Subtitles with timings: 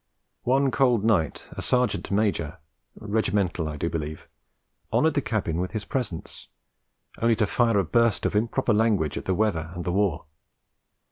[0.45, 2.57] One cold night a Sergeant Major
[2.95, 4.27] Regimental, I do believe
[4.91, 6.47] honoured the cabin with his presence,
[7.19, 10.25] only to fire a burst of improper language at the weather and the war.